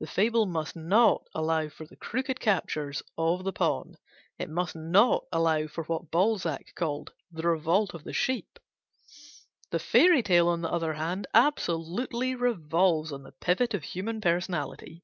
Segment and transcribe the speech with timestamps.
[0.00, 3.96] The fable must not allow for the crooked captures of the pawn;
[4.38, 8.58] it must not allow for what Balzac called "the revolt of a sheep"
[9.70, 15.02] The fairy tale, on the other hand, absolutely revolves on the pivot of human personality.